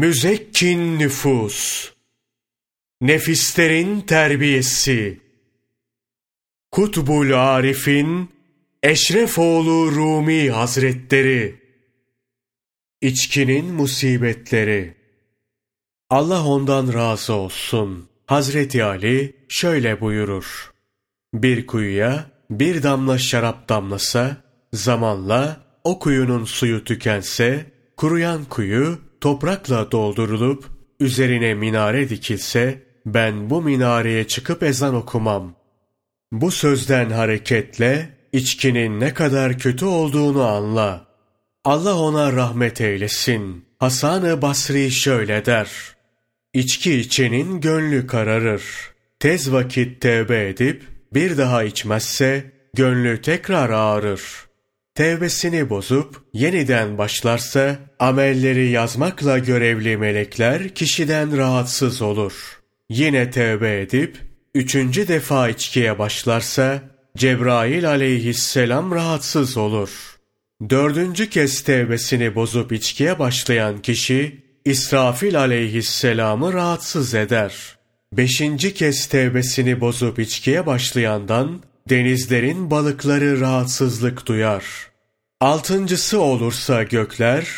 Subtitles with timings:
[0.00, 1.90] Müzekkin nüfus,
[3.00, 5.20] nefislerin terbiyesi,
[6.70, 8.30] Kutbul Arif'in
[8.82, 11.60] Eşrefoğlu Rumi Hazretleri,
[13.00, 14.94] İçkinin musibetleri,
[16.10, 18.08] Allah ondan razı olsun.
[18.26, 20.72] Hazreti Ali şöyle buyurur.
[21.34, 24.36] Bir kuyuya bir damla şarap damlasa,
[24.72, 30.64] zamanla o kuyunun suyu tükense, kuruyan kuyu toprakla doldurulup
[31.00, 35.54] üzerine minare dikilse, ben bu minareye çıkıp ezan okumam.
[36.32, 41.06] Bu sözden hareketle içkinin ne kadar kötü olduğunu anla.
[41.64, 43.64] Allah ona rahmet eylesin.
[43.78, 45.70] Hasan-ı Basri şöyle der.
[46.54, 48.62] İçki içenin gönlü kararır.
[49.20, 50.82] Tez vakit tevbe edip
[51.14, 54.49] bir daha içmezse gönlü tekrar ağrır.
[55.00, 62.60] Tevbesini bozup yeniden başlarsa amelleri yazmakla görevli melekler kişiden rahatsız olur.
[62.88, 64.18] Yine tevbe edip
[64.54, 66.82] üçüncü defa içkiye başlarsa
[67.16, 69.90] Cebrail aleyhisselam rahatsız olur.
[70.70, 77.76] Dördüncü kez tevbesini bozup içkiye başlayan kişi İsrafil aleyhisselamı rahatsız eder.
[78.12, 84.89] Beşinci kez tevbesini bozup içkiye başlayandan denizlerin balıkları rahatsızlık duyar.
[85.40, 87.48] Altıncısı olursa gökler,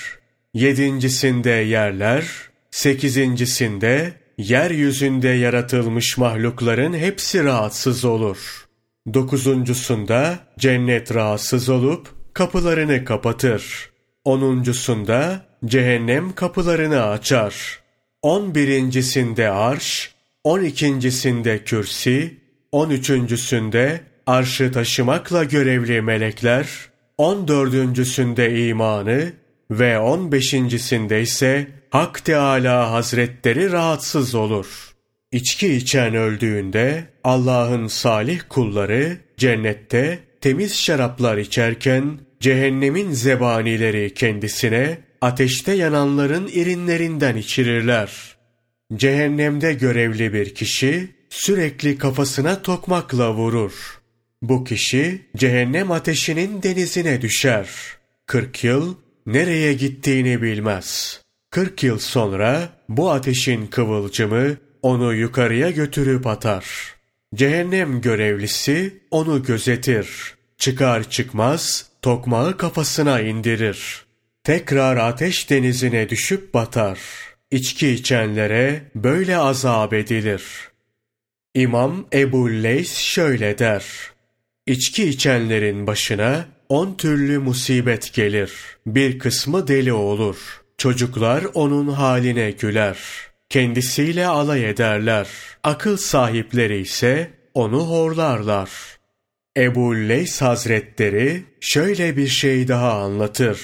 [0.55, 2.27] yedincisinde yerler,
[2.71, 8.67] sekizincisinde yeryüzünde yaratılmış mahlukların hepsi rahatsız olur.
[9.15, 13.91] Dokuzuncusunda cennet rahatsız olup kapılarını kapatır.
[14.25, 17.81] Onuncusunda cehennem kapılarını açar.
[18.23, 22.41] On birincisinde arş, on ikincisinde kürsi,
[22.73, 29.33] on üçüncüsünde arşı taşımakla görevli melekler, on dördüncüsünde imanı
[29.71, 34.95] ve on beşincisinde ise Hak Teâlâ Hazretleri rahatsız olur.
[35.33, 46.49] İçki içen öldüğünde Allah'ın salih kulları cennette temiz şaraplar içerken cehennemin zebanileri kendisine ateşte yananların
[46.53, 48.37] irinlerinden içirirler.
[48.97, 54.02] Cehennemde görevli bir kişi sürekli kafasına tokmakla vurur.
[54.43, 57.69] Bu kişi cehennem ateşinin denizine düşer.
[58.27, 58.95] Kırk yıl
[59.27, 61.21] nereye gittiğini bilmez.
[61.51, 66.67] Kırk yıl sonra bu ateşin kıvılcımı onu yukarıya götürüp atar.
[67.35, 70.35] Cehennem görevlisi onu gözetir.
[70.59, 74.05] Çıkar çıkmaz tokmağı kafasına indirir.
[74.45, 76.99] Tekrar ateş denizine düşüp batar.
[77.51, 80.43] İçki içenlere böyle azap edilir.
[81.55, 84.12] İmam Ebu Leys şöyle der.
[84.67, 88.53] İçki içenlerin başına on türlü musibet gelir.
[88.87, 90.37] Bir kısmı deli olur.
[90.79, 92.99] Çocuklar onun haline güler.
[93.49, 95.29] Kendisiyle alay ederler.
[95.63, 98.71] Akıl sahipleri ise onu horlarlar.
[99.57, 103.61] Ebu Leys Hazretleri şöyle bir şey daha anlatır.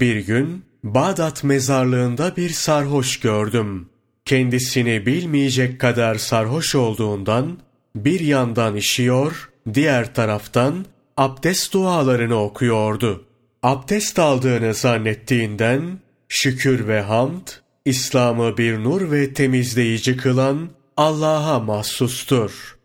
[0.00, 3.88] Bir gün Bağdat mezarlığında bir sarhoş gördüm.
[4.24, 7.58] Kendisini bilmeyecek kadar sarhoş olduğundan
[7.96, 13.24] bir yandan işiyor, diğer taraftan abdest dualarını okuyordu.
[13.62, 17.48] Abdest aldığını zannettiğinden şükür ve hamd,
[17.84, 22.76] İslam'ı bir nur ve temizleyici kılan Allah'a mahsustur.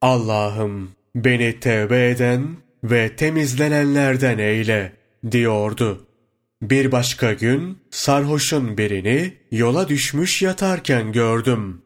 [0.00, 4.92] Allah'ım beni tevbe eden ve temizlenenlerden eyle
[5.30, 6.06] diyordu.
[6.62, 11.82] Bir başka gün sarhoşun birini yola düşmüş yatarken gördüm.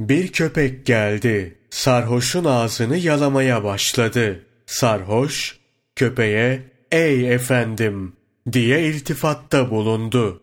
[0.00, 1.58] Bir köpek geldi.
[1.72, 4.46] Sarhoşun ağzını yalamaya başladı.
[4.66, 5.58] Sarhoş
[5.96, 8.12] köpeğe ''Ey efendim''
[8.52, 10.42] diye iltifatta bulundu.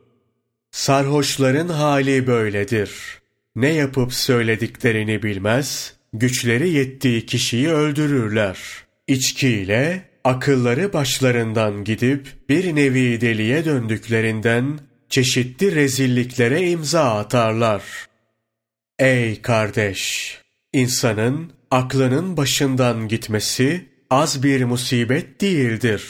[0.71, 2.91] Sarhoşların hali böyledir.
[3.55, 8.59] Ne yapıp söylediklerini bilmez, güçleri yettiği kişiyi öldürürler.
[9.07, 14.79] İçkiyle akılları başlarından gidip bir nevi deliye döndüklerinden
[15.09, 17.83] çeşitli rezilliklere imza atarlar.
[18.99, 20.38] Ey kardeş!
[20.73, 26.03] İnsanın aklının başından gitmesi az bir musibet değildir.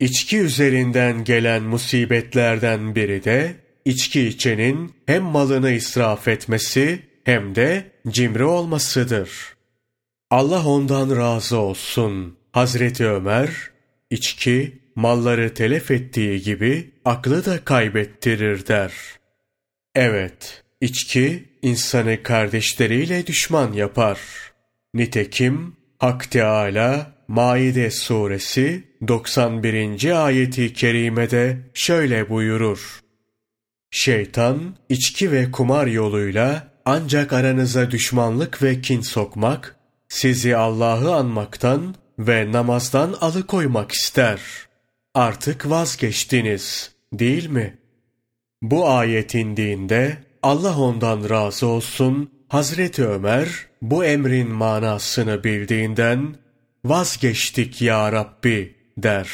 [0.00, 8.44] İçki üzerinden gelen musibetlerden biri de içki içenin hem malını israf etmesi hem de cimri
[8.44, 9.30] olmasıdır.
[10.30, 13.70] Allah ondan razı olsun.'' Hazreti Ömer,
[14.10, 18.92] içki malları telef ettiği gibi aklı da kaybettirir der.
[19.94, 24.18] Evet, içki insanı kardeşleriyle düşman yapar.
[24.94, 30.24] Nitekim Hak Teâlâ Maide suresi 91.
[30.24, 33.00] ayeti kerimede şöyle buyurur.
[33.90, 39.76] Şeytan, içki ve kumar yoluyla ancak aranıza düşmanlık ve kin sokmak,
[40.08, 44.40] sizi Allah'ı anmaktan ve namazdan alıkoymak ister.
[45.14, 47.78] Artık vazgeçtiniz, değil mi?
[48.62, 53.48] Bu ayet indiğinde Allah ondan razı olsun, Hazreti Ömer
[53.82, 56.34] bu emrin manasını bildiğinden
[56.84, 59.30] vazgeçtik ya Rabbi der.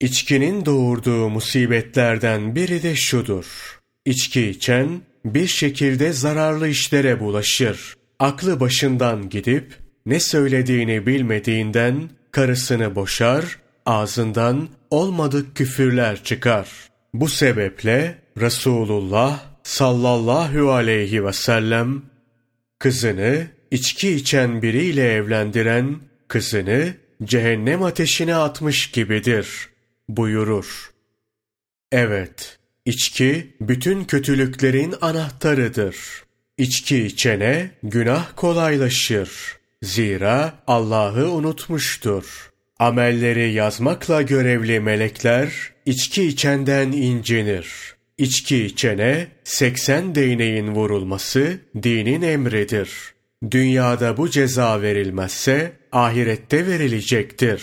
[0.00, 3.78] İçkinin doğurduğu musibetlerden biri de şudur.
[4.04, 7.96] İçki içen bir şekilde zararlı işlere bulaşır.
[8.18, 9.76] Aklı başından gidip
[10.06, 16.68] ne söylediğini bilmediğinden karısını boşar, ağzından olmadık küfürler çıkar.
[17.14, 22.02] Bu sebeple Resulullah sallallahu aleyhi ve sellem
[22.78, 25.96] kızını içki içen biriyle evlendiren
[26.28, 26.94] kızını
[27.24, 29.68] cehennem ateşine atmış gibidir
[30.08, 30.90] buyurur.
[31.92, 35.96] Evet, içki bütün kötülüklerin anahtarıdır.
[36.58, 39.30] İçki içene günah kolaylaşır.
[39.82, 42.50] Zira Allah'ı unutmuştur.
[42.78, 47.97] Amelleri yazmakla görevli melekler içki içenden incinir.
[48.18, 52.90] İçki içene 80 değneğin vurulması dinin emridir.
[53.50, 57.62] Dünyada bu ceza verilmezse ahirette verilecektir.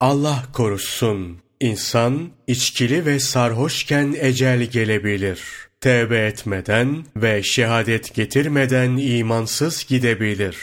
[0.00, 1.38] Allah korusun.
[1.60, 5.40] İnsan içkili ve sarhoşken ecel gelebilir.
[5.80, 10.56] Tevbe etmeden ve şehadet getirmeden imansız gidebilir.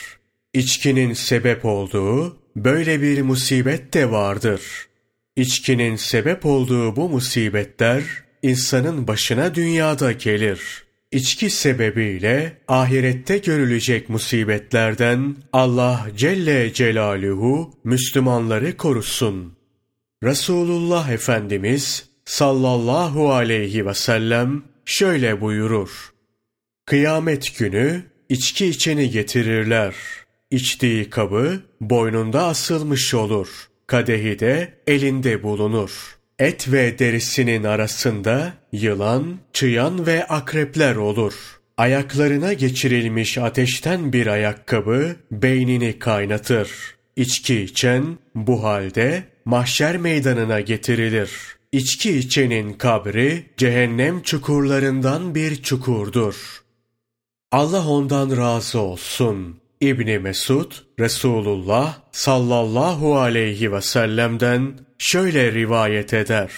[0.54, 4.62] İçkinin sebep olduğu böyle bir musibet de vardır.
[5.36, 10.84] İçkinin sebep olduğu bu musibetler insanın başına dünyada gelir.
[11.12, 19.54] İçki sebebiyle ahirette görülecek musibetlerden Allah Celle Celaluhu Müslümanları korusun.
[20.24, 26.13] Resulullah Efendimiz sallallahu aleyhi ve sellem şöyle buyurur.
[26.86, 29.96] Kıyamet günü içki içeni getirirler.
[30.51, 33.48] İçtiği kabı boynunda asılmış olur.
[33.88, 36.23] Kadehi de elinde bulunur.
[36.39, 41.33] Et ve derisinin arasında yılan, çıyan ve akrepler olur.
[41.77, 46.69] Ayaklarına geçirilmiş ateşten bir ayakkabı beynini kaynatır.
[47.15, 51.31] İçki içen bu halde mahşer meydanına getirilir.
[51.71, 56.63] İçki içenin kabri cehennem çukurlarından bir çukurdur.
[57.51, 59.62] Allah ondan razı olsun.
[59.89, 66.51] İbni Mesud, Resulullah sallallahu aleyhi ve sellem'den şöyle rivayet eder.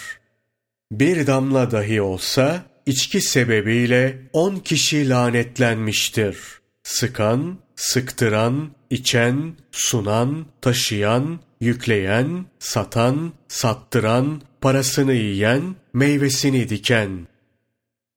[0.92, 6.38] Bir damla dahi olsa içki sebebiyle on kişi lanetlenmiştir.
[6.84, 17.28] Sıkan, sıktıran, içen, sunan, taşıyan, yükleyen, satan, sattıran, parasını yiyen, meyvesini diken.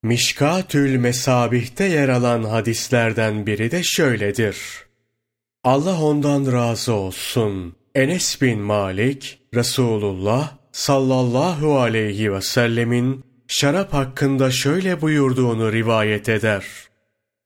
[0.03, 4.88] Mişkatül Mesabih'te yer alan hadislerden biri de şöyledir.
[5.65, 7.75] Allah ondan razı olsun.
[7.95, 16.65] Enes bin Malik, Resulullah sallallahu aleyhi ve sellemin şarap hakkında şöyle buyurduğunu rivayet eder.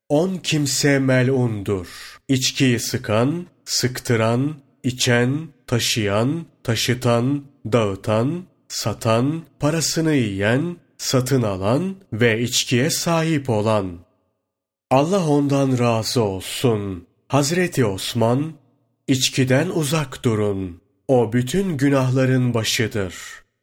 [0.09, 2.19] On kimse melundur.
[2.29, 13.51] İçkiyi sıkan, sıktıran, içen, taşıyan, taşıtan, dağıtan, satan, parasını yiyen, satın alan ve içkiye sahip
[13.51, 13.99] olan.
[14.91, 17.12] Allah ondan razı olsun.
[17.33, 18.53] Hazreti Osman,
[19.09, 20.81] içkiden uzak durun.
[21.09, 23.15] O bütün günahların başıdır.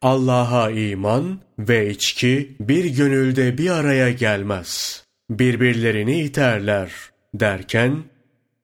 [0.02, 5.02] Allah'a iman ve içki bir gönülde bir araya gelmez.
[5.30, 6.90] Birbirlerini iterler
[7.34, 7.96] derken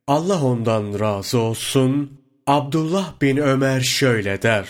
[0.06, 2.20] Allah ondan razı olsun.
[2.46, 4.68] Abdullah bin Ömer şöyle der.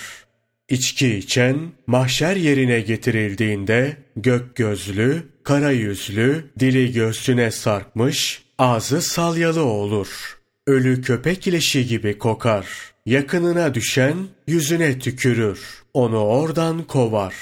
[0.69, 10.39] İçki içen mahşer yerine getirildiğinde gök gözlü, kara yüzlü, dili göğsüne sarkmış, ağzı salyalı olur.
[10.67, 12.67] Ölü köpek leşi gibi kokar.
[13.07, 15.83] Yakınına düşen yüzüne tükürür.
[15.95, 17.35] Onu oradan kovar.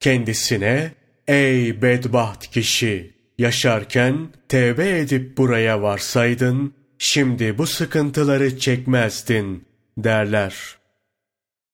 [0.00, 0.92] Kendisine
[1.28, 9.64] ey bedbaht kişi yaşarken tevbe edip buraya varsaydın şimdi bu sıkıntıları çekmezdin
[9.98, 10.76] derler.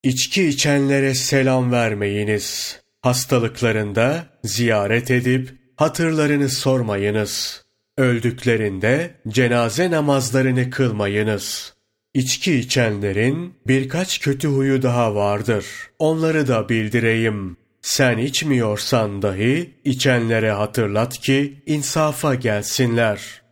[0.02, 2.80] İçki içenlere selam vermeyiniz.
[3.00, 7.64] Hastalıklarında ziyaret edip hatırlarını sormayınız.
[7.98, 11.74] Öldüklerinde cenaze namazlarını kılmayınız.
[12.14, 15.66] İçki içenlerin birkaç kötü huyu daha vardır.
[15.98, 17.56] Onları da bildireyim.
[17.82, 23.42] Sen içmiyorsan dahi içenlere hatırlat ki insafa gelsinler.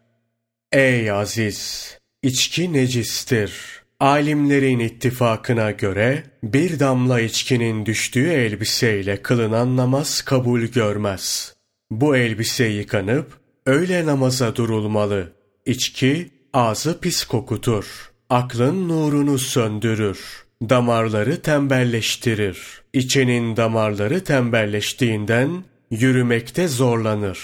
[0.73, 1.99] Ey aziz!
[2.23, 3.53] İçki necistir.
[4.01, 11.55] Alimlerin ittifakına göre bir damla içkinin düştüğü elbiseyle kılınan namaz kabul görmez.
[11.91, 13.40] Bu elbise yıkanıp
[13.71, 15.33] öyle namaza durulmalı.
[15.67, 18.11] İçki ağzı pis kokutur.
[18.31, 20.19] Aklın nurunu söndürür.
[20.63, 22.59] Damarları tembelleştirir.
[22.93, 27.39] İçenin damarları tembelleştiğinden yürümekte zorlanır.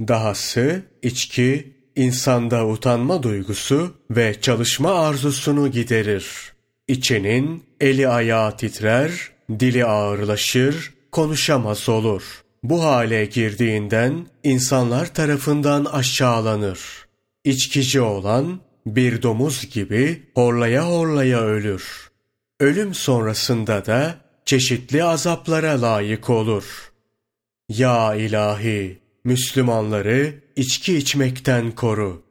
[0.00, 6.26] Dahası içki insanda utanma duygusu ve çalışma arzusunu giderir.
[6.88, 9.10] İçenin eli ayağı titrer,
[9.60, 12.22] dili ağırlaşır, konuşamaz olur.
[12.62, 16.80] Bu hale girdiğinden insanlar tarafından aşağılanır.
[17.44, 22.10] İçkici olan bir domuz gibi horlaya horlaya ölür.
[22.60, 26.92] Ölüm sonrasında da çeşitli azaplara layık olur.
[27.68, 32.22] Ya ilahi, Müslümanları içki içmekten koru.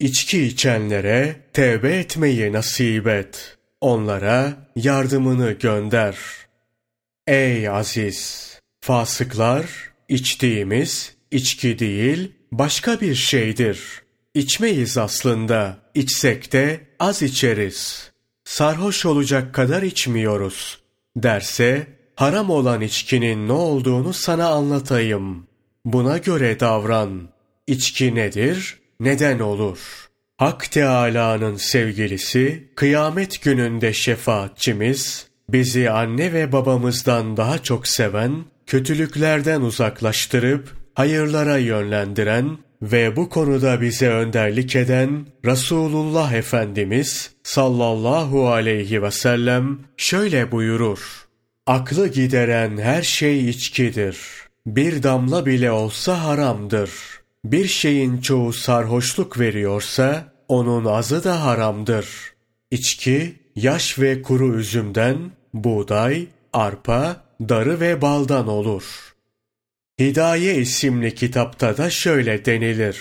[0.00, 3.56] İçki içenlere tevbe etmeyi nasip et.
[3.80, 6.16] Onlara yardımını gönder.
[7.26, 8.55] Ey aziz!
[8.86, 9.66] Fasıklar,
[10.08, 14.02] içtiğimiz içki değil başka bir şeydir.
[14.34, 18.10] İçmeyiz aslında, içsek de az içeriz.
[18.44, 20.78] Sarhoş olacak kadar içmiyoruz.
[21.16, 25.46] Derse, haram olan içkinin ne olduğunu sana anlatayım.
[25.84, 27.28] Buna göre davran.
[27.66, 28.78] İçki nedir?
[29.00, 30.08] Neden olur?
[30.36, 40.68] Hak Teâlâ'nın sevgilisi, kıyamet gününde şefaatçimiz, bizi anne ve babamızdan daha çok seven, kötülüklerden uzaklaştırıp,
[40.94, 50.52] hayırlara yönlendiren ve bu konuda bize önderlik eden Resulullah Efendimiz sallallahu aleyhi ve sellem şöyle
[50.52, 51.26] buyurur.
[51.66, 56.90] Aklı gideren her şey içkidir.'' bir damla bile olsa haramdır.
[57.44, 62.06] Bir şeyin çoğu sarhoşluk veriyorsa onun azı da haramdır.
[62.70, 65.16] İçki, yaş ve kuru üzümden,
[65.64, 69.14] buğday, arpa, darı ve baldan olur.
[70.00, 73.00] Hidaye isimli kitapta da şöyle denilir.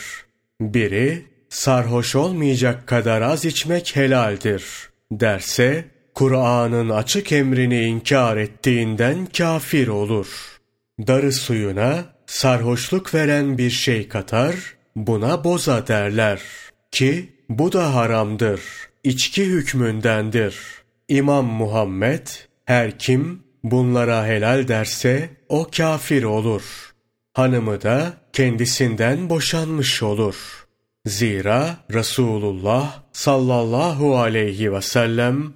[0.62, 4.64] Biri, sarhoş olmayacak kadar az içmek helaldir
[5.12, 10.56] derse, Kur'an'ın açık emrini inkar ettiğinden kafir olur.''
[11.00, 14.56] Darı suyuna sarhoşluk veren bir şey katar,
[14.96, 16.42] buna boza derler.
[16.92, 18.62] Ki bu da haramdır,
[19.04, 20.60] içki hükmündendir.
[21.08, 22.28] İmam Muhammed,
[22.66, 26.94] her kim bunlara helal derse o kafir olur.
[27.34, 30.66] Hanımı da kendisinden boşanmış olur.
[31.06, 35.54] Zira Resulullah sallallahu aleyhi ve sellem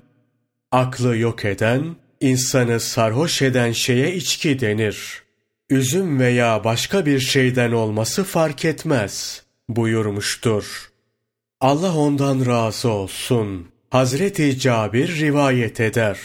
[0.71, 5.23] aklı yok eden, insanı sarhoş eden şeye içki denir
[5.69, 10.89] üzüm veya başka bir şeyden olması fark etmez buyurmuştur.
[11.61, 13.67] Allah ondan razı olsun.
[13.89, 16.19] Hazreti Cabir rivayet eder.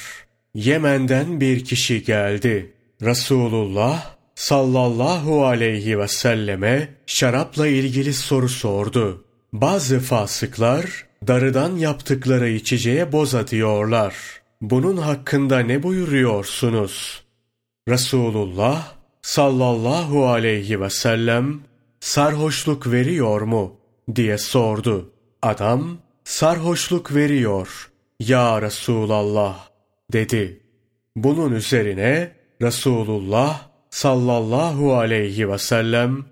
[0.54, 2.72] Yemen'den bir kişi geldi.
[3.02, 9.24] Resulullah sallallahu aleyhi ve selleme şarapla ilgili soru sordu.
[9.52, 14.14] Bazı fasıklar darıdan yaptıkları içeceğe boza diyorlar.
[14.60, 17.24] Bunun hakkında ne buyuruyorsunuz?
[17.88, 18.92] Resulullah
[19.22, 21.60] sallallahu aleyhi ve sellem
[22.00, 23.76] sarhoşluk veriyor mu
[24.14, 25.12] diye sordu.
[25.42, 29.73] Adam sarhoşluk veriyor ya Resulallah
[30.12, 30.60] dedi.
[31.16, 32.30] Bunun üzerine
[32.62, 36.24] Resulullah sallallahu aleyhi ve sellem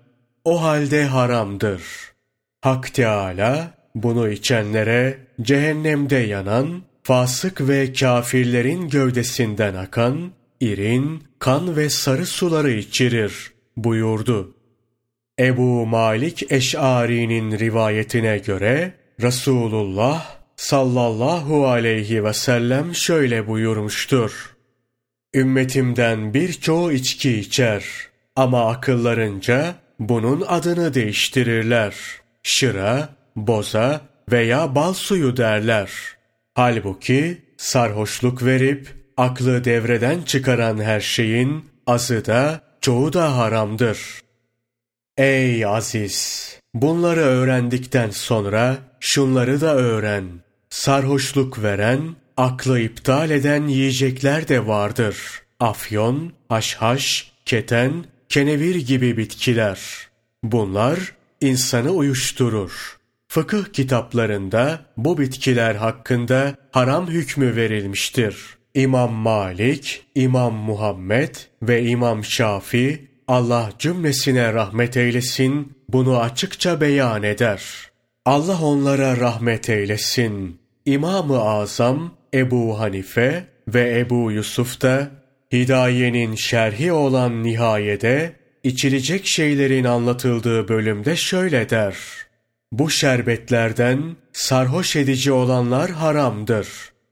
[0.43, 1.81] o halde haramdır.
[2.61, 12.25] Hak Teala bunu içenlere cehennemde yanan fasık ve kafirlerin gövdesinden akan irin, kan ve sarı
[12.25, 14.55] suları içirir buyurdu.
[15.39, 24.55] Ebu Malik Eş'ari'nin rivayetine göre Resulullah sallallahu aleyhi ve sellem şöyle buyurmuştur.
[25.35, 27.85] Ümmetimden birçoğu içki içer
[28.35, 31.95] ama akıllarınca bunun adını değiştirirler.
[32.43, 35.91] Şıra, boza veya bal suyu derler.
[36.53, 44.21] Halbuki sarhoşluk verip aklı devreden çıkaran her şeyin azı da çoğu da haramdır.
[45.17, 46.62] Ey aziz!
[46.73, 50.25] Bunları öğrendikten sonra şunları da öğren.
[50.69, 55.17] Sarhoşluk veren, aklı iptal eden yiyecekler de vardır.
[55.59, 59.79] Afyon, haşhaş, keten, kenevir gibi bitkiler.
[60.43, 60.99] Bunlar
[61.41, 62.97] insanı uyuşturur.
[63.27, 68.37] Fıkıh kitaplarında bu bitkiler hakkında haram hükmü verilmiştir.
[68.73, 77.63] İmam Malik, İmam Muhammed ve İmam Şafi Allah cümlesine rahmet eylesin bunu açıkça beyan eder.
[78.25, 80.59] Allah onlara rahmet eylesin.
[80.85, 85.11] İmam-ı Azam Ebu Hanife ve Ebu Yusuf da
[85.53, 88.33] Hidayenin şerhi olan nihayede
[88.63, 91.95] içilecek şeylerin anlatıldığı bölümde şöyle der.
[92.71, 96.67] Bu şerbetlerden sarhoş edici olanlar haramdır.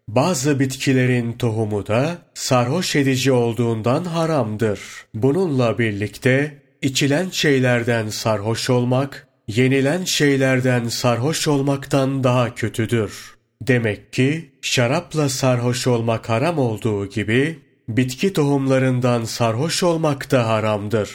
[0.08, 4.80] Bazı bitkilerin tohumu da sarhoş edici olduğundan haramdır.
[5.14, 13.36] Bununla birlikte içilen şeylerden sarhoş olmak, yenilen şeylerden sarhoş olmaktan daha kötüdür.
[13.62, 21.10] Demek ki şarapla sarhoş olmak haram olduğu gibi bitki tohumlarından sarhoş olmak da haramdır.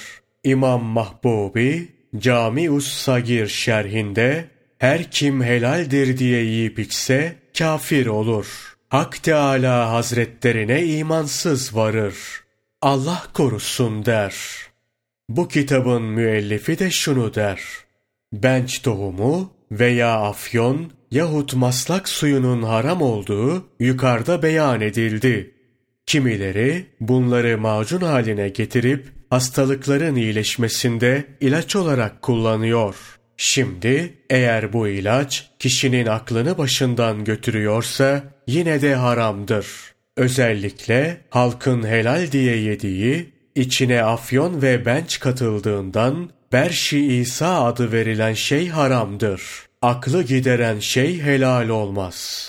[0.44, 4.44] İmam Mahbubi Camius Sagir şerhinde
[4.78, 8.76] her kim helaldir diye yiyip içse kafir olur.
[8.88, 12.16] Hak Teala Hazretlerine imansız varır.
[12.82, 14.34] Allah korusun der.
[15.28, 17.60] Bu kitabın müellifi de şunu der.
[18.32, 25.54] Benç tohumu veya afyon yahut maslak suyunun haram olduğu yukarıda beyan edildi.
[26.06, 32.96] Kimileri bunları macun haline getirip hastalıkların iyileşmesinde ilaç olarak kullanıyor.
[33.36, 39.66] Şimdi eğer bu ilaç kişinin aklını başından götürüyorsa yine de haramdır.
[40.16, 48.68] Özellikle halkın helal diye yediği, içine afyon ve benç katıldığından Berşi İsa adı verilen şey
[48.68, 49.42] haramdır.
[49.82, 52.46] Aklı gideren şey helal olmaz.''